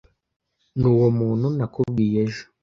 [0.79, 2.43] Nuwo muntu nakubwiye ejo.